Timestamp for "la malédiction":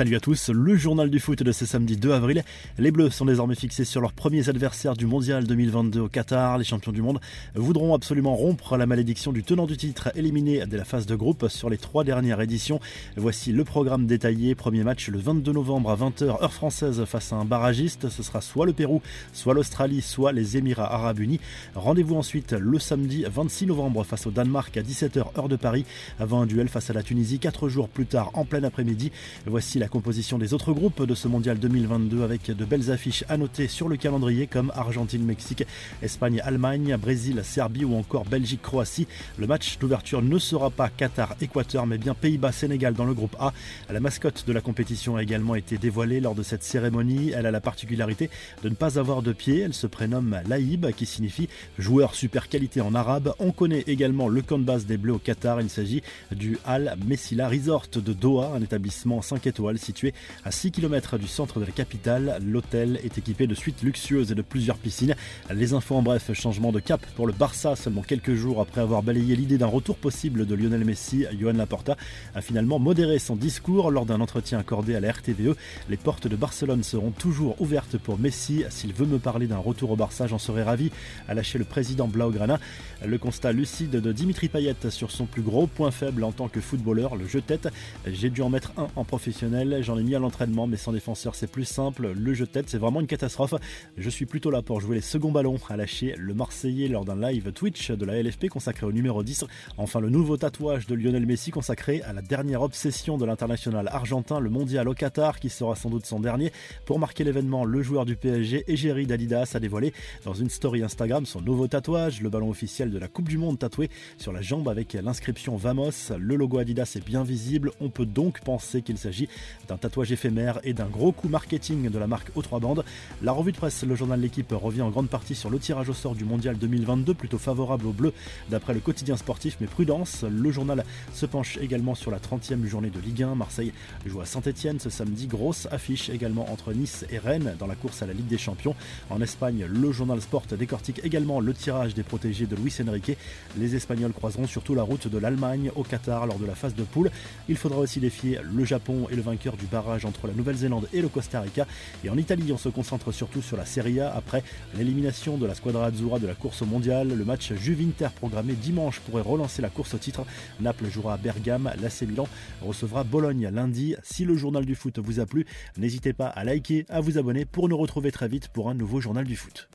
8.78-9.30